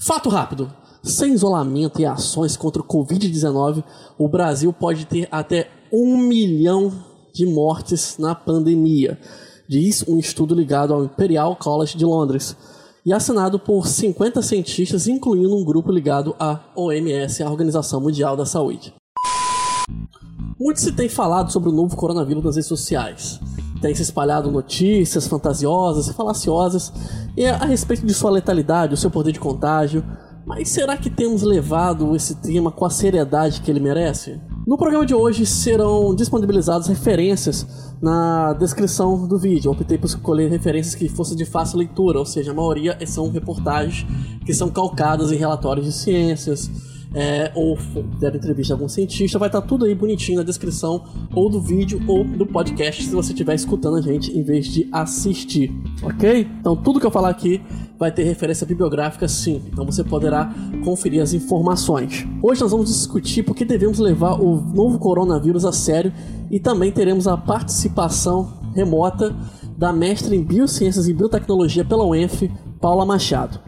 Fato 0.00 0.30
rápido: 0.30 0.72
sem 1.02 1.34
isolamento 1.34 2.00
e 2.00 2.06
ações 2.06 2.56
contra 2.56 2.80
o 2.80 2.84
Covid-19, 2.84 3.84
o 4.18 4.28
Brasil 4.28 4.72
pode 4.72 5.04
ter 5.04 5.28
até 5.30 5.68
um 5.92 6.16
milhão 6.16 6.90
de 7.34 7.44
mortes 7.44 8.16
na 8.18 8.34
pandemia, 8.34 9.18
diz 9.68 10.02
um 10.08 10.18
estudo 10.18 10.54
ligado 10.54 10.94
ao 10.94 11.04
Imperial 11.04 11.54
College 11.54 11.96
de 11.96 12.04
Londres 12.04 12.56
e 13.04 13.12
assinado 13.12 13.58
por 13.58 13.86
50 13.86 14.42
cientistas, 14.42 15.06
incluindo 15.06 15.54
um 15.54 15.64
grupo 15.64 15.92
ligado 15.92 16.34
à 16.38 16.60
OMS, 16.74 17.42
a 17.42 17.50
Organização 17.50 18.00
Mundial 18.00 18.36
da 18.36 18.46
Saúde. 18.46 18.94
Muito 20.58 20.80
se 20.80 20.92
tem 20.92 21.08
falado 21.08 21.52
sobre 21.52 21.68
o 21.68 21.72
novo 21.72 21.96
coronavírus 21.96 22.44
nas 22.44 22.56
redes 22.56 22.68
sociais. 22.68 23.40
Tem 23.80 23.94
se 23.94 24.02
espalhado 24.02 24.50
notícias 24.50 25.26
fantasiosas 25.26 26.08
e 26.08 26.12
falaciosas 26.12 26.92
a 27.60 27.64
respeito 27.64 28.04
de 28.04 28.12
sua 28.12 28.30
letalidade, 28.30 28.94
o 28.94 28.96
seu 28.96 29.10
poder 29.10 29.32
de 29.32 29.40
contágio. 29.40 30.04
Mas 30.46 30.68
será 30.68 30.96
que 30.96 31.08
temos 31.08 31.42
levado 31.42 32.14
esse 32.16 32.34
tema 32.36 32.70
com 32.70 32.84
a 32.84 32.90
seriedade 32.90 33.60
que 33.60 33.70
ele 33.70 33.80
merece? 33.80 34.40
No 34.66 34.76
programa 34.76 35.06
de 35.06 35.14
hoje 35.14 35.46
serão 35.46 36.14
disponibilizadas 36.14 36.86
referências 36.86 37.66
na 38.00 38.52
descrição 38.54 39.26
do 39.26 39.38
vídeo. 39.38 39.68
Eu 39.68 39.72
optei 39.72 39.98
por 39.98 40.06
escolher 40.06 40.50
referências 40.50 40.94
que 40.94 41.08
fossem 41.08 41.36
de 41.36 41.44
fácil 41.44 41.78
leitura, 41.78 42.18
ou 42.18 42.26
seja, 42.26 42.52
a 42.52 42.54
maioria 42.54 42.98
são 43.06 43.30
reportagens 43.30 44.06
que 44.44 44.52
são 44.54 44.70
calcadas 44.70 45.32
em 45.32 45.36
relatórios 45.36 45.86
de 45.86 45.92
ciências, 45.92 46.70
é, 47.14 47.50
ou 47.54 47.76
der 48.18 48.34
entrevista 48.34 48.68
de 48.68 48.72
algum 48.72 48.88
cientista, 48.88 49.38
vai 49.38 49.48
estar 49.48 49.62
tudo 49.62 49.84
aí 49.84 49.94
bonitinho 49.94 50.38
na 50.38 50.44
descrição, 50.44 51.04
ou 51.34 51.50
do 51.50 51.60
vídeo 51.60 52.00
ou 52.06 52.24
do 52.24 52.46
podcast, 52.46 53.04
se 53.04 53.14
você 53.14 53.32
estiver 53.32 53.54
escutando 53.54 53.96
a 53.96 54.00
gente 54.00 54.36
em 54.36 54.42
vez 54.42 54.66
de 54.66 54.88
assistir, 54.92 55.72
ok? 56.02 56.46
Então 56.60 56.76
tudo 56.76 57.00
que 57.00 57.06
eu 57.06 57.10
falar 57.10 57.30
aqui 57.30 57.60
vai 57.98 58.10
ter 58.10 58.22
referência 58.22 58.66
bibliográfica 58.66 59.26
sim, 59.28 59.62
então 59.70 59.84
você 59.84 60.04
poderá 60.04 60.54
conferir 60.84 61.22
as 61.22 61.34
informações. 61.34 62.26
Hoje 62.42 62.60
nós 62.60 62.70
vamos 62.70 62.88
discutir 62.88 63.42
por 63.42 63.54
que 63.54 63.64
devemos 63.64 63.98
levar 63.98 64.40
o 64.40 64.56
novo 64.56 64.98
coronavírus 64.98 65.64
a 65.64 65.72
sério 65.72 66.12
e 66.50 66.58
também 66.58 66.90
teremos 66.90 67.26
a 67.26 67.36
participação 67.36 68.52
remota 68.74 69.34
da 69.76 69.92
mestre 69.92 70.36
em 70.36 70.42
Biociências 70.42 71.08
e 71.08 71.14
Biotecnologia 71.14 71.84
pela 71.84 72.04
UENF, 72.04 72.50
Paula 72.80 73.04
Machado. 73.04 73.58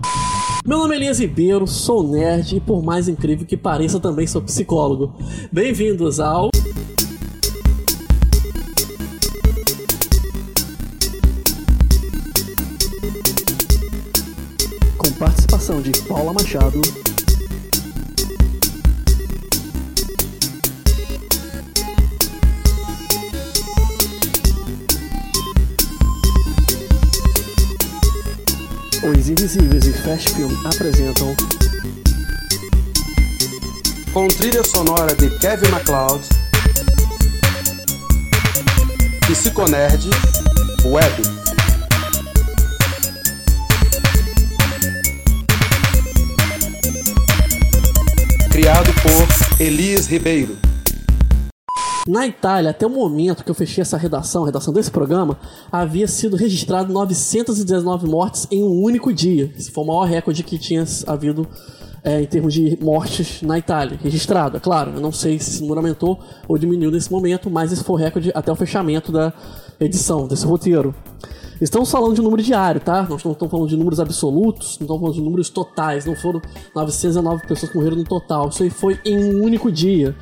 Meu 0.64 0.78
nome 0.78 0.94
é 0.94 0.98
Elias 0.98 1.18
Ribeiro, 1.18 1.66
sou 1.66 2.08
nerd 2.08 2.54
e 2.54 2.60
por 2.60 2.84
mais 2.84 3.08
incrível 3.08 3.44
que 3.44 3.56
pareça 3.56 3.98
também 3.98 4.28
sou 4.28 4.40
psicólogo. 4.40 5.12
Bem-vindos 5.50 6.20
ao 6.20 6.50
com 14.96 15.12
participação 15.18 15.82
de 15.82 15.90
Paula 16.02 16.32
Machado, 16.32 16.80
Os 29.04 29.28
Invisíveis 29.28 29.84
e 29.84 29.92
Fast 29.92 30.32
Film 30.32 30.48
apresentam 30.64 31.34
com 34.12 34.28
trilha 34.28 34.62
sonora 34.62 35.12
de 35.16 35.28
Kevin 35.40 35.70
MacLeod, 35.70 36.22
Psiconerd 39.28 40.08
Web. 40.84 41.22
Criado 48.52 48.92
por 49.02 49.60
Elias 49.60 50.06
Ribeiro. 50.06 50.56
Na 52.08 52.26
Itália, 52.26 52.70
até 52.70 52.84
o 52.84 52.90
momento 52.90 53.44
que 53.44 53.50
eu 53.50 53.54
fechei 53.54 53.80
essa 53.80 53.96
redação, 53.96 54.42
a 54.42 54.46
redação 54.46 54.74
desse 54.74 54.90
programa, 54.90 55.38
havia 55.70 56.08
sido 56.08 56.36
registrado 56.36 56.92
919 56.92 58.08
mortes 58.08 58.48
em 58.50 58.64
um 58.64 58.82
único 58.82 59.12
dia. 59.12 59.52
Esse 59.56 59.70
foi 59.70 59.84
o 59.84 59.86
maior 59.86 60.02
recorde 60.02 60.42
que 60.42 60.58
tinha 60.58 60.84
havido 61.06 61.46
é, 62.02 62.20
em 62.20 62.26
termos 62.26 62.52
de 62.52 62.76
mortes 62.82 63.40
na 63.42 63.56
Itália, 63.56 63.96
registrado, 64.02 64.56
é 64.56 64.60
claro. 64.60 64.94
Eu 64.96 65.00
não 65.00 65.12
sei 65.12 65.38
se 65.38 65.50
esse 65.50 65.60
número 65.60 65.78
aumentou 65.78 66.18
ou 66.48 66.58
diminuiu 66.58 66.90
nesse 66.90 67.10
momento, 67.10 67.48
mas 67.48 67.70
esse 67.70 67.84
foi 67.84 67.94
o 67.94 67.98
recorde 67.98 68.32
até 68.34 68.50
o 68.50 68.56
fechamento 68.56 69.12
da 69.12 69.32
edição, 69.78 70.26
desse 70.26 70.44
roteiro. 70.44 70.92
Estamos 71.60 71.88
falando 71.88 72.16
de 72.16 72.20
número 72.20 72.42
diário, 72.42 72.80
tá? 72.80 73.06
Nós 73.08 73.22
não 73.22 73.30
estamos 73.30 73.52
falando 73.52 73.68
de 73.68 73.76
números 73.76 74.00
absolutos, 74.00 74.80
não 74.80 74.86
estamos 74.86 75.00
falando 75.00 75.14
de 75.14 75.20
números 75.20 75.48
totais. 75.48 76.04
Não 76.04 76.16
foram 76.16 76.42
909 76.74 77.46
pessoas 77.46 77.70
que 77.70 77.78
morreram 77.78 77.98
no 77.98 78.02
total. 78.02 78.48
Isso 78.48 78.64
aí 78.64 78.70
foi 78.70 78.98
em 79.04 79.16
um 79.16 79.44
único 79.44 79.70
dia. 79.70 80.16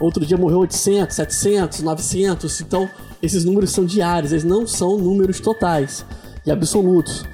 Outro 0.00 0.24
dia 0.24 0.36
morreu 0.36 0.60
800, 0.60 1.14
700, 1.14 1.82
900. 1.82 2.60
Então, 2.62 2.88
esses 3.22 3.44
números 3.44 3.70
são 3.70 3.84
diários, 3.84 4.32
eles 4.32 4.44
não 4.44 4.66
são 4.66 4.96
números 4.96 5.38
totais 5.40 6.04
e 6.46 6.50
absolutos. 6.50 7.24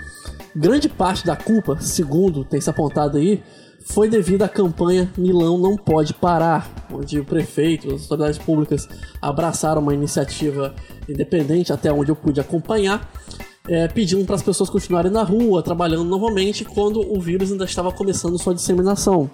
Grande 0.55 0.89
parte 0.89 1.25
da 1.25 1.37
culpa, 1.37 1.79
segundo 1.81 2.45
tem 2.45 2.61
se 2.61 2.69
apontado 2.69 3.19
aí, 3.19 3.43
foi 3.85 4.09
devido 4.09 4.43
à 4.43 4.49
campanha 4.49 5.09
Milão 5.17 5.57
Não 5.59 5.77
Pode 5.77 6.13
Parar, 6.13 6.69
onde 6.91 7.21
o 7.21 7.25
prefeito, 7.25 7.95
as 7.95 8.03
autoridades 8.03 8.39
públicas 8.39 8.89
abraçaram 9.23 9.81
uma 9.81 9.95
iniciativa 9.95 10.75
independente, 11.09 11.73
até 11.73 11.93
onde 11.93 12.11
eu 12.11 12.17
pude 12.17 12.41
acompanhar, 12.41 13.09
é, 13.69 13.87
pedindo 13.87 14.25
para 14.25 14.35
as 14.35 14.43
pessoas 14.43 14.69
continuarem 14.69 15.13
na 15.13 15.23
rua, 15.23 15.63
trabalhando 15.63 16.05
novamente, 16.05 16.65
quando 16.65 17.01
o 17.01 17.21
vírus 17.21 17.53
ainda 17.53 17.65
estava 17.65 17.93
começando 17.93 18.39
sua 18.39 18.55
disseminação. 18.55 19.31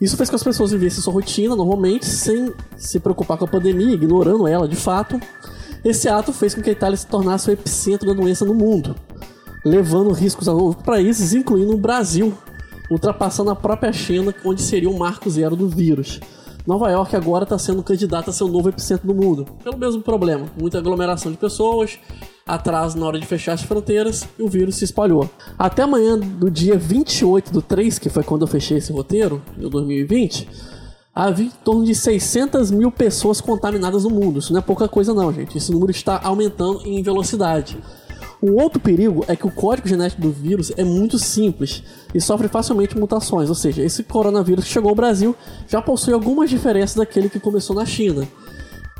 Isso 0.00 0.16
fez 0.16 0.28
com 0.28 0.32
que 0.32 0.36
as 0.36 0.44
pessoas 0.44 0.70
vivessem 0.70 1.02
sua 1.02 1.12
rotina 1.12 1.56
normalmente, 1.56 2.06
sem 2.06 2.52
se 2.76 3.00
preocupar 3.00 3.36
com 3.36 3.44
a 3.44 3.48
pandemia, 3.48 3.94
ignorando 3.94 4.46
ela 4.46 4.68
de 4.68 4.76
fato. 4.76 5.20
Esse 5.84 6.08
ato 6.08 6.32
fez 6.32 6.54
com 6.54 6.62
que 6.62 6.70
a 6.70 6.72
Itália 6.72 6.96
se 6.96 7.06
tornasse 7.06 7.50
o 7.50 7.52
epicentro 7.52 8.06
da 8.06 8.14
doença 8.14 8.44
no 8.44 8.54
mundo, 8.54 8.94
levando 9.64 10.12
riscos 10.12 10.48
a 10.48 10.52
outros 10.52 10.84
países, 10.84 11.34
incluindo 11.34 11.72
o 11.72 11.78
Brasil, 11.78 12.32
ultrapassando 12.90 13.50
a 13.50 13.56
própria 13.56 13.92
China, 13.92 14.34
onde 14.44 14.62
seria 14.62 14.88
o 14.88 14.98
marco 14.98 15.28
zero 15.28 15.56
do 15.56 15.68
vírus. 15.68 16.20
Nova 16.66 16.90
York 16.90 17.16
agora 17.16 17.44
está 17.44 17.58
sendo 17.58 17.82
candidata 17.82 18.30
a 18.30 18.32
ser 18.32 18.44
o 18.44 18.48
novo 18.48 18.68
epicentro 18.68 19.06
do 19.06 19.14
mundo, 19.14 19.46
pelo 19.64 19.78
mesmo 19.78 20.02
problema, 20.02 20.46
muita 20.60 20.78
aglomeração 20.78 21.32
de 21.32 21.38
pessoas, 21.38 21.98
atraso 22.48 22.98
na 22.98 23.06
hora 23.06 23.20
de 23.20 23.26
fechar 23.26 23.52
as 23.52 23.62
fronteiras 23.62 24.26
e 24.38 24.42
o 24.42 24.48
vírus 24.48 24.76
se 24.76 24.84
espalhou. 24.84 25.30
Até 25.58 25.82
amanhã, 25.82 26.18
do 26.18 26.50
dia 26.50 26.78
28 26.78 27.52
do 27.52 27.60
3, 27.60 27.98
que 27.98 28.08
foi 28.08 28.24
quando 28.24 28.42
eu 28.42 28.48
fechei 28.48 28.78
esse 28.78 28.90
roteiro, 28.90 29.42
em 29.58 29.68
2020, 29.68 30.48
havia 31.14 31.46
em 31.46 31.52
torno 31.62 31.84
de 31.84 31.94
600 31.94 32.70
mil 32.70 32.90
pessoas 32.90 33.40
contaminadas 33.40 34.04
no 34.04 34.10
mundo. 34.10 34.38
Isso 34.38 34.52
não 34.52 34.60
é 34.60 34.62
pouca 34.62 34.88
coisa 34.88 35.12
não, 35.12 35.32
gente. 35.32 35.58
Esse 35.58 35.70
número 35.70 35.90
está 35.90 36.18
aumentando 36.24 36.80
em 36.86 37.02
velocidade. 37.02 37.78
Um 38.42 38.54
outro 38.54 38.78
perigo 38.78 39.24
é 39.26 39.34
que 39.34 39.46
o 39.46 39.50
código 39.50 39.88
genético 39.88 40.22
do 40.22 40.30
vírus 40.30 40.72
é 40.76 40.84
muito 40.84 41.18
simples 41.18 41.82
e 42.14 42.20
sofre 42.20 42.46
facilmente 42.46 42.96
mutações, 42.96 43.48
ou 43.48 43.54
seja, 43.54 43.82
esse 43.82 44.04
coronavírus 44.04 44.64
que 44.64 44.70
chegou 44.70 44.90
ao 44.90 44.94
Brasil 44.94 45.34
já 45.66 45.82
possui 45.82 46.14
algumas 46.14 46.48
diferenças 46.48 46.94
daquele 46.94 47.28
que 47.28 47.40
começou 47.40 47.74
na 47.74 47.84
China. 47.84 48.26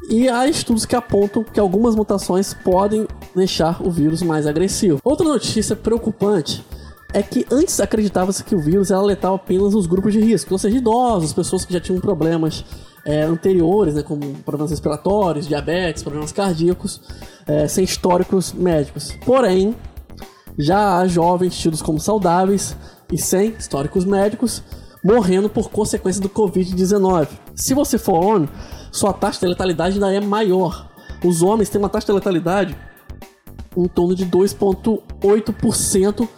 E 0.08 0.26
há 0.26 0.48
estudos 0.48 0.86
que 0.86 0.96
apontam 0.96 1.44
que 1.44 1.60
algumas 1.60 1.94
mutações 1.94 2.54
podem 2.54 3.06
deixar 3.36 3.86
o 3.86 3.91
vírus 3.91 4.22
mais 4.22 4.46
agressivo. 4.46 4.98
Outra 5.04 5.28
notícia 5.28 5.76
preocupante 5.76 6.64
é 7.12 7.22
que 7.22 7.46
antes 7.50 7.78
acreditava-se 7.78 8.42
que 8.42 8.54
o 8.54 8.58
vírus 8.58 8.91
era 8.91 9.02
letal 9.02 9.34
apenas 9.34 9.74
nos 9.74 9.86
grupos 9.86 10.14
de 10.14 10.20
risco, 10.20 10.54
ou 10.54 10.58
seja, 10.58 10.78
idosos, 10.78 11.34
pessoas 11.34 11.64
que 11.64 11.72
já 11.74 11.80
tinham 11.80 12.00
problemas 12.00 12.64
é, 13.04 13.22
anteriores, 13.22 13.94
né, 13.94 14.02
como 14.02 14.34
problemas 14.44 14.70
respiratórios, 14.70 15.47
diabetes, 15.47 16.02
problemas 16.02 16.32
cardíacos, 16.32 17.00
é, 17.47 17.68
sem 17.68 17.84
históricos 17.84 18.52
médicos. 18.52 19.12
Porém, 19.26 19.74
já 20.58 20.98
há 20.98 21.06
jovens 21.06 21.56
tidos 21.56 21.82
como 21.82 22.00
saudáveis 22.00 22.74
e 23.12 23.18
sem 23.18 23.50
históricos 23.58 24.06
médicos 24.06 24.62
morrendo 25.09 25.49
por 25.49 25.71
consequência 25.71 26.21
do 26.21 26.28
Covid-19. 26.28 27.28
Se 27.55 27.72
você 27.72 27.97
for 27.97 28.22
homem, 28.22 28.47
sua 28.93 29.15
taxa 29.15 29.41
de 29.41 29.47
letalidade 29.47 29.95
ainda 29.95 30.13
é 30.13 30.21
maior. 30.21 30.91
Os 31.25 31.41
homens 31.41 31.71
têm 31.71 31.81
uma 31.81 31.89
taxa 31.89 32.09
de 32.09 32.13
letalidade 32.13 32.77
em 33.75 33.89
torno 33.89 34.15
de 34.15 34.27
2,8% 34.27 36.28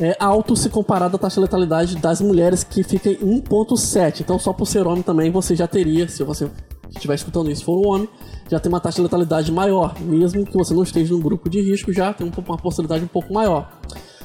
é 0.00 0.16
alto 0.18 0.56
se 0.56 0.70
comparado 0.70 1.16
à 1.16 1.18
taxa 1.18 1.34
de 1.34 1.40
letalidade 1.40 1.96
das 1.96 2.20
mulheres 2.20 2.62
que 2.62 2.84
fica 2.84 3.10
em 3.10 3.16
1.7. 3.16 4.20
Então 4.20 4.38
só 4.38 4.52
por 4.52 4.66
ser 4.66 4.86
homem 4.86 5.02
também 5.02 5.32
você 5.32 5.56
já 5.56 5.66
teria, 5.66 6.08
se 6.08 6.22
você 6.22 6.48
estiver 6.88 7.14
escutando 7.14 7.50
isso 7.50 7.64
for 7.64 7.84
um 7.84 7.88
homem, 7.88 8.08
já 8.48 8.60
tem 8.60 8.70
uma 8.70 8.80
taxa 8.80 8.96
de 8.96 9.02
letalidade 9.02 9.50
maior, 9.50 10.00
mesmo 10.00 10.46
que 10.46 10.56
você 10.56 10.72
não 10.72 10.84
esteja 10.84 11.12
num 11.12 11.20
grupo 11.20 11.50
de 11.50 11.60
risco, 11.60 11.92
já 11.92 12.12
tem 12.12 12.26
uma 12.26 12.58
possibilidade 12.58 13.04
um 13.04 13.08
pouco 13.08 13.34
maior. 13.34 13.80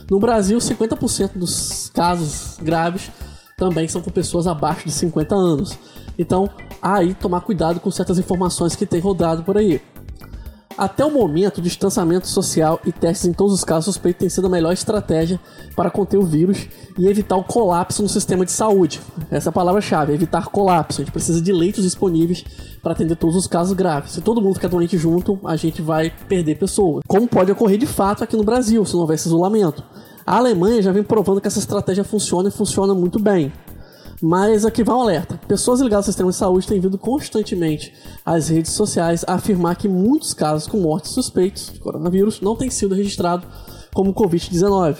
No 0.09 0.19
Brasil, 0.19 0.57
50% 0.57 1.31
dos 1.35 1.89
casos 1.89 2.57
graves 2.61 3.11
também 3.57 3.87
são 3.87 4.03
com 4.03 4.11
pessoas 4.11 4.45
abaixo 4.45 4.85
de 4.85 4.91
50 4.91 5.33
anos. 5.33 5.79
Então, 6.15 6.47
aí 6.79 7.15
tomar 7.15 7.41
cuidado 7.41 7.79
com 7.79 7.89
certas 7.89 8.19
informações 8.19 8.75
que 8.75 8.85
tem 8.85 8.99
rodado 8.99 9.43
por 9.43 9.57
aí. 9.57 9.81
Até 10.77 11.03
o 11.03 11.09
momento, 11.09 11.57
o 11.57 11.61
distanciamento 11.61 12.27
social 12.27 12.79
e 12.85 12.91
testes 12.91 13.27
em 13.27 13.33
todos 13.33 13.51
os 13.51 13.63
casos 13.63 13.85
suspeitos 13.85 14.19
têm 14.19 14.29
sido 14.29 14.45
a 14.45 14.49
melhor 14.49 14.71
estratégia 14.73 15.39
para 15.75 15.89
conter 15.89 16.17
o 16.17 16.21
vírus 16.23 16.67
e 16.99 17.07
evitar 17.07 17.35
o 17.35 17.43
colapso 17.43 18.03
no 18.03 18.07
sistema 18.07 18.45
de 18.45 18.51
saúde. 18.51 19.01
Essa 19.31 19.49
é 19.49 19.51
a 19.51 19.53
palavra-chave, 19.53 20.13
evitar 20.13 20.49
colapso. 20.49 21.01
A 21.01 21.03
gente 21.03 21.11
precisa 21.11 21.41
de 21.41 21.51
leitos 21.51 21.83
disponíveis 21.83 22.45
para 22.83 22.91
atender 22.91 23.15
todos 23.15 23.35
os 23.35 23.47
casos 23.47 23.73
graves. 23.73 24.11
Se 24.11 24.21
todo 24.21 24.39
mundo 24.39 24.53
ficar 24.53 24.67
doente 24.67 24.99
junto, 24.99 25.39
a 25.43 25.55
gente 25.55 25.81
vai 25.81 26.13
perder 26.29 26.59
pessoas. 26.59 27.01
Como 27.07 27.27
pode 27.27 27.51
ocorrer 27.51 27.79
de 27.79 27.87
fato 27.87 28.23
aqui 28.23 28.37
no 28.37 28.43
Brasil, 28.43 28.85
se 28.85 28.93
não 28.93 29.01
houvesse 29.01 29.27
isolamento. 29.27 29.83
A 30.27 30.35
Alemanha 30.35 30.81
já 30.81 30.91
vem 30.91 31.03
provando 31.03 31.39
que 31.39 31.47
essa 31.47 31.57
estratégia 31.57 32.03
funciona 32.03 32.49
e 32.49 32.51
funciona 32.51 32.93
muito 32.93 33.17
bem. 33.17 33.49
Mas 34.21 34.65
aqui 34.65 34.83
vai 34.83 34.93
um 34.93 34.99
alerta: 34.99 35.39
pessoas 35.47 35.79
ligadas 35.79 36.05
ao 36.05 36.11
sistema 36.11 36.31
de 36.31 36.35
saúde 36.35 36.67
têm 36.67 36.81
vindo 36.81 36.97
constantemente 36.97 37.93
às 38.25 38.49
redes 38.49 38.73
sociais 38.73 39.23
afirmar 39.25 39.77
que 39.77 39.87
muitos 39.87 40.33
casos 40.33 40.67
com 40.67 40.81
mortes 40.81 41.11
suspeitos 41.11 41.71
de 41.71 41.79
coronavírus 41.79 42.41
não 42.41 42.57
têm 42.57 42.69
sido 42.69 42.93
registrados 42.93 43.47
como 43.93 44.13
Covid-19. 44.13 44.97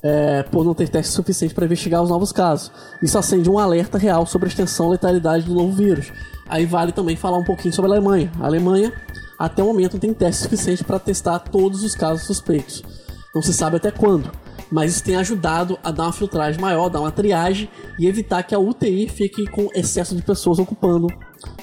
É, 0.00 0.44
por 0.44 0.64
não 0.64 0.74
ter 0.74 0.88
teste 0.88 1.12
suficiente 1.12 1.52
para 1.52 1.64
investigar 1.64 2.00
os 2.00 2.08
novos 2.08 2.30
casos. 2.30 2.70
Isso 3.02 3.18
acende 3.18 3.50
um 3.50 3.58
alerta 3.58 3.98
real 3.98 4.26
sobre 4.26 4.46
a 4.46 4.48
extensão 4.48 4.86
e 4.86 4.90
letalidade 4.90 5.44
do 5.44 5.54
novo 5.54 5.72
vírus. 5.72 6.12
Aí 6.48 6.66
vale 6.66 6.92
também 6.92 7.16
falar 7.16 7.38
um 7.38 7.44
pouquinho 7.44 7.74
sobre 7.74 7.90
a 7.90 7.94
Alemanha. 7.94 8.30
A 8.38 8.46
Alemanha, 8.46 8.92
até 9.36 9.60
o 9.60 9.66
momento, 9.66 9.94
não 9.94 10.00
tem 10.00 10.14
teste 10.14 10.44
suficiente 10.44 10.84
para 10.84 11.00
testar 11.00 11.40
todos 11.40 11.82
os 11.82 11.96
casos 11.96 12.26
suspeitos. 12.26 12.80
Não 13.34 13.42
se 13.42 13.52
sabe 13.52 13.78
até 13.78 13.90
quando 13.90 14.30
mas 14.70 14.92
isso 14.92 15.04
tem 15.04 15.16
ajudado 15.16 15.78
a 15.82 15.90
dar 15.90 16.04
uma 16.04 16.12
filtragem 16.12 16.60
maior, 16.60 16.88
dar 16.88 17.00
uma 17.00 17.10
triagem 17.10 17.68
e 17.98 18.06
evitar 18.06 18.42
que 18.42 18.54
a 18.54 18.58
UTI 18.58 19.08
fique 19.08 19.46
com 19.46 19.68
excesso 19.74 20.14
de 20.14 20.22
pessoas 20.22 20.58
ocupando 20.58 21.08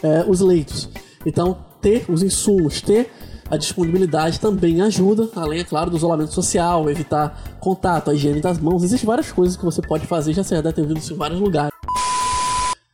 é, 0.01 0.25
os 0.27 0.39
leitos. 0.41 0.89
Então, 1.25 1.57
ter 1.81 2.05
os 2.09 2.23
insumos, 2.23 2.81
ter 2.81 3.11
a 3.49 3.57
disponibilidade 3.57 4.39
também 4.39 4.81
ajuda, 4.81 5.29
além, 5.35 5.59
é 5.59 5.63
claro, 5.63 5.91
do 5.91 5.97
isolamento 5.97 6.33
social, 6.33 6.89
evitar 6.89 7.57
contato, 7.59 8.09
a 8.09 8.13
higiene 8.15 8.41
das 8.41 8.57
mãos. 8.57 8.83
Existem 8.83 9.05
várias 9.05 9.31
coisas 9.31 9.55
que 9.55 9.63
você 9.63 9.81
pode 9.81 10.07
fazer, 10.07 10.33
já 10.33 10.43
você 10.43 10.55
já 10.55 10.61
deve 10.61 10.75
ter 10.75 10.85
visto 10.85 10.97
isso 10.97 11.13
em 11.13 11.17
vários 11.17 11.39
lugares. 11.39 11.74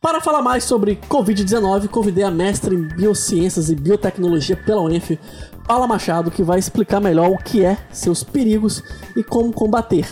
Para 0.02 0.20
falar 0.20 0.42
mais 0.42 0.64
sobre 0.64 0.96
Covid-19, 0.96 1.88
convidei 1.88 2.24
a 2.24 2.30
mestre 2.30 2.74
em 2.74 2.88
Biociências 2.88 3.70
e 3.70 3.76
Biotecnologia 3.76 4.56
pela 4.56 4.82
UENF, 4.82 5.16
Paula 5.64 5.86
Machado, 5.86 6.28
que 6.28 6.42
vai 6.42 6.58
explicar 6.58 7.00
melhor 7.00 7.30
o 7.30 7.38
que 7.38 7.64
é, 7.64 7.76
seus 7.92 8.24
perigos 8.24 8.82
e 9.16 9.22
como 9.22 9.52
combater. 9.52 10.04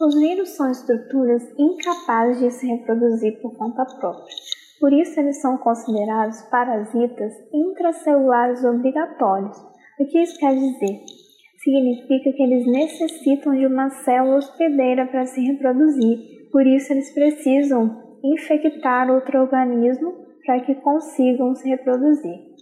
Os 0.00 0.14
vírus 0.14 0.50
são 0.50 0.70
estruturas 0.70 1.42
incapazes 1.58 2.38
de 2.38 2.50
se 2.52 2.64
reproduzir 2.68 3.42
por 3.42 3.56
conta 3.56 3.84
própria. 3.84 4.32
Por 4.78 4.92
isso, 4.92 5.18
eles 5.18 5.40
são 5.40 5.58
considerados 5.58 6.40
parasitas 6.42 7.32
intracelulares 7.52 8.62
obrigatórios. 8.62 9.56
O 9.98 10.06
que 10.06 10.22
isso 10.22 10.38
quer 10.38 10.54
dizer? 10.54 11.00
Significa 11.58 12.32
que 12.32 12.42
eles 12.42 12.64
necessitam 12.64 13.52
de 13.52 13.66
uma 13.66 13.90
célula 14.04 14.36
hospedeira 14.36 15.06
para 15.06 15.26
se 15.26 15.40
reproduzir, 15.40 16.36
por 16.52 16.66
isso, 16.66 16.92
eles 16.92 17.12
precisam 17.12 18.05
infectar 18.32 19.10
outro 19.10 19.40
organismo 19.40 20.26
para 20.44 20.60
que 20.60 20.74
consigam 20.76 21.54
se 21.54 21.68
reproduzir. 21.68 22.56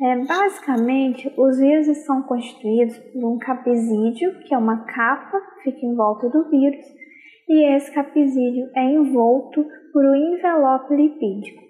É, 0.00 0.16
basicamente, 0.24 1.32
os 1.38 1.58
vírus 1.58 1.86
são 2.04 2.22
constituídos 2.22 2.98
por 2.98 3.24
um 3.24 3.38
capsídeo, 3.38 4.40
que 4.40 4.54
é 4.54 4.58
uma 4.58 4.84
capa 4.84 5.40
que 5.40 5.70
fica 5.70 5.86
em 5.86 5.94
volta 5.94 6.28
do 6.28 6.50
vírus, 6.50 6.84
e 7.48 7.76
esse 7.76 7.92
capsídeo 7.92 8.68
é 8.74 8.84
envolto 8.84 9.64
por 9.92 10.04
um 10.04 10.14
envelope 10.14 10.94
lipídico. 10.94 11.62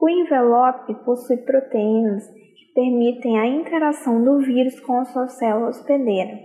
O 0.00 0.08
envelope 0.08 0.94
possui 1.04 1.38
proteínas 1.38 2.26
que 2.28 2.72
permitem 2.74 3.38
a 3.38 3.46
interação 3.46 4.22
do 4.22 4.38
vírus 4.38 4.78
com 4.80 5.00
a 5.00 5.04
sua 5.04 5.26
célula 5.26 5.68
hospedeira. 5.68 6.38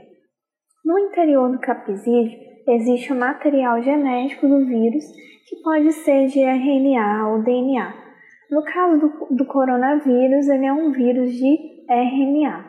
No 0.84 0.98
interior 0.98 1.52
do 1.52 1.60
capsídeo 1.60 2.49
existe 2.72 3.12
o 3.12 3.20
material 3.20 3.82
genético 3.82 4.48
do 4.48 4.66
vírus, 4.66 5.04
que 5.48 5.56
pode 5.64 5.92
ser 5.92 6.28
de 6.28 6.40
RNA 6.40 7.28
ou 7.30 7.44
DNA. 7.44 7.94
No 8.52 8.64
caso 8.64 9.00
do, 9.00 9.36
do 9.36 9.46
coronavírus, 9.46 10.48
ele 10.48 10.66
é 10.66 10.74
um 10.74 10.92
vírus 10.92 11.34
de 11.34 11.86
RNA. 11.90 12.66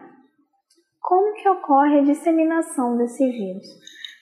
Como 1.00 1.34
que 1.34 1.48
ocorre 1.48 1.98
a 1.98 2.02
disseminação 2.02 2.96
desse 2.96 3.24
vírus? 3.30 3.66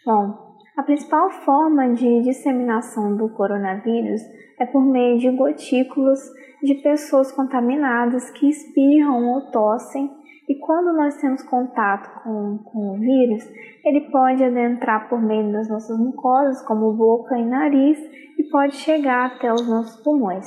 Bom, 0.06 0.48
a 0.76 0.82
principal 0.82 1.30
forma 1.30 1.92
de 1.92 2.22
disseminação 2.22 3.16
do 3.16 3.28
coronavírus 3.30 4.20
é 4.60 4.66
por 4.66 4.84
meio 4.84 5.18
de 5.18 5.30
gotículas 5.30 6.20
de 6.62 6.74
pessoas 6.76 7.32
contaminadas 7.32 8.30
que 8.30 8.48
espirram 8.48 9.28
ou 9.28 9.50
tossem 9.50 10.17
e 10.48 10.54
quando 10.54 10.96
nós 10.96 11.16
temos 11.20 11.42
contato 11.42 12.22
com, 12.22 12.58
com 12.64 12.90
o 12.90 12.98
vírus, 12.98 13.46
ele 13.84 14.10
pode 14.10 14.42
adentrar 14.42 15.08
por 15.08 15.20
meio 15.20 15.52
das 15.52 15.68
nossas 15.68 15.98
mucosas, 15.98 16.62
como 16.62 16.92
boca 16.94 17.36
e 17.36 17.44
nariz, 17.44 17.98
e 18.38 18.44
pode 18.44 18.76
chegar 18.76 19.26
até 19.26 19.52
os 19.52 19.68
nossos 19.68 20.02
pulmões. 20.02 20.46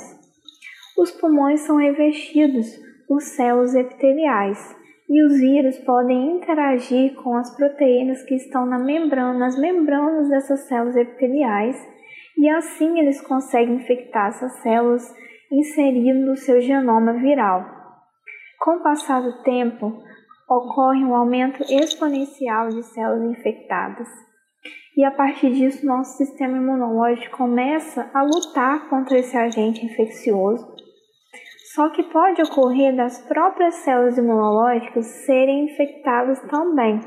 Os 0.98 1.10
pulmões 1.12 1.60
são 1.60 1.76
revestidos 1.76 2.66
por 3.06 3.20
células 3.20 3.74
epiteliais 3.74 4.76
e 5.08 5.24
os 5.24 5.38
vírus 5.38 5.78
podem 5.80 6.36
interagir 6.36 7.14
com 7.22 7.36
as 7.36 7.54
proteínas 7.54 8.22
que 8.22 8.34
estão 8.34 8.66
na 8.66 8.78
membrana, 8.78 9.38
nas 9.38 9.58
membranas 9.58 10.28
dessas 10.28 10.60
células 10.60 10.96
epiteliais 10.96 11.76
e 12.36 12.48
assim 12.48 12.98
eles 12.98 13.20
conseguem 13.20 13.76
infectar 13.76 14.28
essas 14.28 14.52
células 14.62 15.14
inserindo 15.50 16.32
o 16.32 16.36
seu 16.36 16.60
genoma 16.60 17.12
viral. 17.12 17.81
Com 18.62 18.76
o 18.76 18.80
passar 18.80 19.20
do 19.20 19.42
tempo, 19.42 19.92
ocorre 20.48 21.04
um 21.04 21.16
aumento 21.16 21.64
exponencial 21.64 22.68
de 22.68 22.84
células 22.84 23.36
infectadas. 23.36 24.06
E 24.96 25.04
a 25.04 25.10
partir 25.10 25.52
disso, 25.52 25.84
nosso 25.84 26.16
sistema 26.16 26.58
imunológico 26.58 27.38
começa 27.38 28.08
a 28.14 28.22
lutar 28.22 28.88
contra 28.88 29.18
esse 29.18 29.36
agente 29.36 29.84
infeccioso. 29.84 30.64
Só 31.74 31.88
que 31.88 32.04
pode 32.04 32.40
ocorrer 32.40 32.94
das 32.94 33.18
próprias 33.26 33.74
células 33.76 34.16
imunológicas 34.16 35.06
serem 35.26 35.64
infectadas 35.64 36.38
também. 36.42 37.00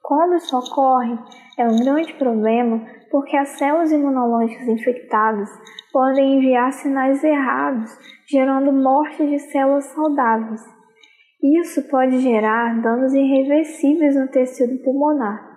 Quando 0.00 0.36
isso 0.36 0.56
ocorre, 0.56 1.18
é 1.58 1.66
um 1.66 1.82
grande 1.82 2.14
problema 2.14 2.86
porque 3.10 3.36
as 3.36 3.50
células 3.58 3.90
imunológicas 3.90 4.68
infectadas 4.68 5.48
podem 5.92 6.38
enviar 6.38 6.72
sinais 6.72 7.22
errados, 7.24 7.90
gerando 8.28 8.72
morte 8.72 9.26
de 9.26 9.38
células 9.38 9.86
saudáveis. 9.86 10.62
Isso 11.42 11.88
pode 11.88 12.20
gerar 12.20 12.80
danos 12.80 13.12
irreversíveis 13.12 14.14
no 14.14 14.28
tecido 14.28 14.82
pulmonar. 14.84 15.50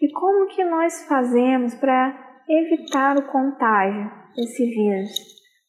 E 0.00 0.10
como 0.12 0.48
que 0.48 0.64
nós 0.64 1.06
fazemos 1.06 1.74
para 1.74 2.42
evitar 2.48 3.16
o 3.16 3.26
contágio 3.30 4.10
desse 4.34 4.66
vírus? 4.66 5.10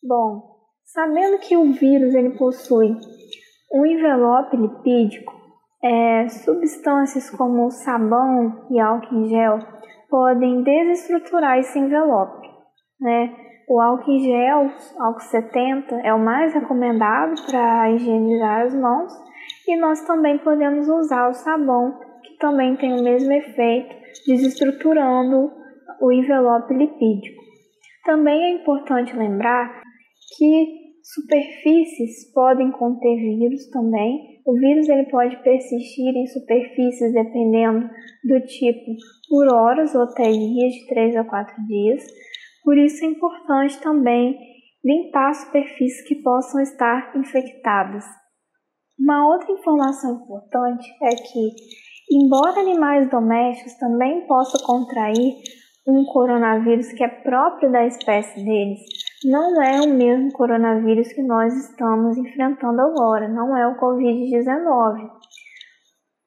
Bom, 0.02 0.42
sabendo 0.86 1.40
que 1.40 1.56
o 1.56 1.72
vírus 1.74 2.14
ele 2.16 2.38
possui 2.38 2.96
um 3.74 3.86
envelope 3.86 4.56
lipídico, 4.56 5.34
é, 5.84 6.28
substâncias 6.30 7.30
como 7.30 7.70
sabão 7.70 8.66
e 8.72 8.80
álcool 8.80 9.16
em 9.16 9.28
gel 9.28 9.60
podem 10.16 10.64
desestruturar 10.64 11.60
esse 11.60 11.78
envelope. 11.78 12.48
Né? 13.02 13.36
O 13.68 13.82
álcool 13.82 14.18
gel, 14.18 14.72
álcool 14.98 15.20
70, 15.20 15.94
é 16.06 16.14
o 16.14 16.24
mais 16.24 16.54
recomendado 16.54 17.36
para 17.46 17.92
higienizar 17.92 18.62
as 18.62 18.74
mãos 18.74 19.12
e 19.68 19.76
nós 19.76 20.00
também 20.08 20.38
podemos 20.38 20.88
usar 20.88 21.28
o 21.28 21.34
sabão, 21.34 22.00
que 22.24 22.38
também 22.38 22.78
tem 22.78 22.98
o 22.98 23.04
mesmo 23.04 23.30
efeito, 23.34 23.94
desestruturando 24.26 25.52
o 26.00 26.12
envelope 26.14 26.74
lipídico. 26.74 27.44
Também 28.06 28.42
é 28.42 28.50
importante 28.52 29.14
lembrar 29.18 29.82
que 30.38 30.96
superfícies 31.04 32.32
podem 32.34 32.72
conter 32.72 33.18
vírus 33.18 33.70
também. 33.70 34.35
O 34.46 34.54
vírus 34.54 34.88
ele 34.88 35.10
pode 35.10 35.42
persistir 35.42 36.16
em 36.16 36.28
superfícies 36.28 37.12
dependendo 37.12 37.90
do 38.24 38.40
tipo 38.42 38.92
por 39.28 39.52
horas 39.52 39.96
ou 39.96 40.04
até 40.04 40.30
dias, 40.30 40.74
de 40.74 40.88
3 40.88 41.16
a 41.16 41.24
4 41.24 41.66
dias. 41.66 42.04
Por 42.64 42.78
isso 42.78 43.04
é 43.04 43.08
importante 43.08 43.82
também 43.82 44.38
limpar 44.84 45.34
superfícies 45.34 46.08
que 46.08 46.22
possam 46.22 46.62
estar 46.62 47.12
infectadas. 47.18 48.06
Uma 49.00 49.28
outra 49.28 49.52
informação 49.52 50.22
importante 50.22 50.88
é 51.02 51.10
que, 51.10 51.50
embora 52.12 52.60
animais 52.60 53.10
domésticos 53.10 53.74
também 53.80 54.28
possam 54.28 54.64
contrair 54.64 55.34
um 55.88 56.06
coronavírus 56.06 56.92
que 56.94 57.04
é 57.04 57.08
próprio 57.08 57.72
da 57.72 57.86
espécie 57.86 58.44
deles, 58.46 58.80
não 59.24 59.62
é 59.62 59.82
o 59.82 59.90
mesmo 59.94 60.32
coronavírus 60.34 61.08
que 61.14 61.24
nós 61.24 61.54
estamos 61.54 62.18
enfrentando 62.18 62.82
agora, 62.82 63.28
não 63.30 63.56
é 63.56 63.68
o 63.68 63.80
Covid-19. 63.80 65.10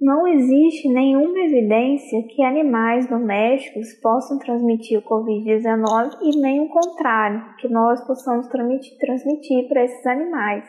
Não 0.01 0.29
existe 0.29 0.89
nenhuma 0.89 1.41
evidência 1.41 2.23
que 2.29 2.43
animais 2.43 3.09
domésticos 3.09 3.95
possam 4.01 4.39
transmitir 4.39 4.99
o 4.99 5.03
Covid-19 5.03 6.19
e 6.23 6.41
nem 6.41 6.61
o 6.61 6.69
contrário, 6.69 7.57
que 7.59 7.69
nós 7.69 8.01
possamos 8.07 8.47
transmitir, 8.47 8.97
transmitir 8.99 9.69
para 9.69 9.85
esses 9.85 10.07
animais. 10.07 10.65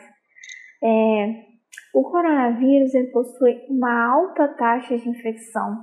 É, 0.82 1.44
O 1.94 2.02
coronavírus 2.02 2.90
possui 3.12 3.60
uma 3.68 4.12
alta 4.12 4.48
taxa 4.48 4.98
de 4.98 5.08
infecção, 5.08 5.78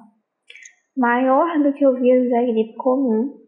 maior 0.95 1.59
do 1.63 1.73
que 1.73 1.87
o 1.87 1.93
vírus 1.93 2.29
da 2.29 2.41
gripe 2.41 2.75
comum, 2.75 3.46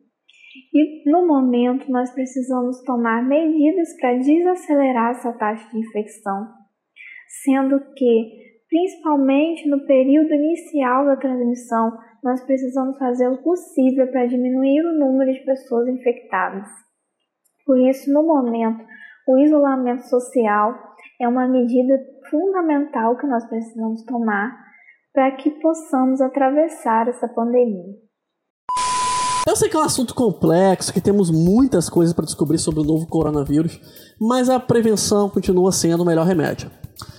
e 0.74 1.10
no 1.10 1.28
momento 1.28 1.92
nós 1.92 2.12
precisamos 2.12 2.82
tomar 2.84 3.24
medidas 3.24 3.96
para 4.00 4.18
desacelerar 4.18 5.12
essa 5.12 5.32
taxa 5.34 5.70
de 5.70 5.80
infecção, 5.80 6.48
sendo 7.44 7.80
que, 7.94 8.60
principalmente 8.68 9.70
no 9.70 9.86
período 9.86 10.34
inicial 10.34 11.06
da 11.06 11.16
transmissão, 11.18 11.98
nós 12.24 12.44
precisamos 12.44 12.98
fazer 12.98 13.28
o 13.30 13.42
possível 13.42 14.08
para 14.12 14.26
diminuir 14.26 14.82
o 14.82 15.00
número 15.00 15.32
de 15.32 15.46
pessoas 15.46 15.88
infectadas. 15.88 16.68
Por 17.66 17.80
isso, 17.80 18.12
no 18.12 18.24
momento, 18.24 18.84
o 19.28 19.38
isolamento 19.38 20.02
social 20.10 20.76
é 21.22 21.28
uma 21.28 21.48
medida 21.48 22.00
fundamental 22.30 23.16
que 23.18 23.28
nós 23.28 23.46
precisamos 23.48 24.04
tomar 24.04 24.58
para 25.14 25.32
que 25.32 25.52
possamos 25.52 26.22
atravessar 26.22 27.08
essa 27.08 27.28
pandemia. 27.28 28.09
Eu 29.50 29.56
sei 29.56 29.68
que 29.68 29.76
é 29.76 29.80
um 29.80 29.84
assunto 29.84 30.14
complexo, 30.14 30.94
que 30.94 31.02
temos 31.02 31.32
muitas 31.32 31.90
coisas 31.90 32.14
para 32.14 32.24
descobrir 32.24 32.60
sobre 32.60 32.82
o 32.82 32.84
novo 32.84 33.08
coronavírus, 33.08 33.80
mas 34.22 34.48
a 34.48 34.60
prevenção 34.60 35.28
continua 35.28 35.72
sendo 35.72 36.04
o 36.04 36.06
melhor 36.06 36.28
remédio. 36.28 36.70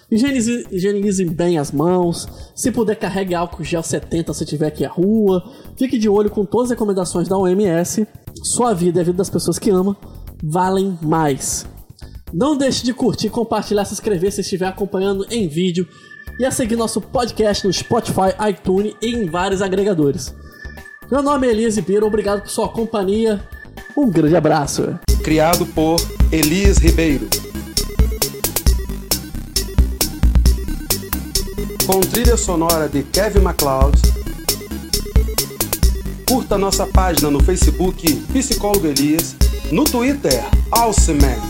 Higienize, 0.08 0.64
higienize 0.70 1.24
bem 1.24 1.58
as 1.58 1.72
mãos, 1.72 2.28
se 2.54 2.70
puder 2.70 2.94
carregue 2.94 3.34
álcool 3.34 3.64
gel 3.64 3.82
70 3.82 4.32
se 4.32 4.44
tiver 4.44 4.68
aqui 4.68 4.84
à 4.84 4.88
rua, 4.88 5.42
fique 5.76 5.98
de 5.98 6.08
olho 6.08 6.30
com 6.30 6.44
todas 6.44 6.66
as 6.66 6.78
recomendações 6.78 7.26
da 7.26 7.36
OMS, 7.36 8.06
sua 8.44 8.74
vida 8.74 9.00
e 9.00 9.02
a 9.02 9.04
vida 9.06 9.18
das 9.18 9.28
pessoas 9.28 9.58
que 9.58 9.70
ama 9.70 9.96
valem 10.40 10.96
mais. 11.02 11.66
Não 12.32 12.56
deixe 12.56 12.84
de 12.84 12.94
curtir, 12.94 13.28
compartilhar, 13.28 13.84
se 13.84 13.94
inscrever 13.94 14.30
se 14.30 14.42
estiver 14.42 14.68
acompanhando 14.68 15.26
em 15.32 15.48
vídeo 15.48 15.84
e 16.38 16.44
a 16.44 16.52
seguir 16.52 16.76
nosso 16.76 17.00
podcast 17.00 17.66
no 17.66 17.72
Spotify, 17.72 18.30
iTunes 18.48 18.94
e 19.02 19.16
em 19.16 19.26
vários 19.26 19.60
agregadores. 19.60 20.32
Meu 21.10 21.24
nome 21.24 21.48
é 21.48 21.50
Elias 21.50 21.74
Ribeiro, 21.74 22.06
obrigado 22.06 22.42
por 22.42 22.50
sua 22.50 22.68
companhia. 22.68 23.42
Um 23.96 24.08
grande 24.08 24.36
abraço. 24.36 24.96
Criado 25.24 25.66
por 25.66 26.00
Elias 26.30 26.78
Ribeiro. 26.78 27.28
Com 31.84 31.98
trilha 31.98 32.36
sonora 32.36 32.88
de 32.88 33.02
Kevin 33.02 33.40
MacLeod. 33.40 34.00
Curta 36.28 36.56
nossa 36.56 36.86
página 36.86 37.28
no 37.28 37.42
Facebook 37.42 38.14
Psicólogo 38.32 38.86
Elias, 38.86 39.34
no 39.72 39.82
Twitter 39.82 40.44
Alceman. 40.70 41.40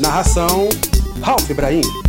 Narração 0.00 0.70
Ralph 1.20 1.50
Ibrahim. 1.50 2.03